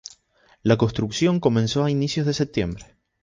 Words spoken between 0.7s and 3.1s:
construcción comenzó a inicios de septiembre.